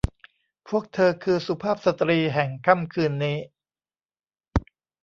[0.67, 3.37] พวกเธอคือสุภาพสตรีแห่งค่ำคืนนี้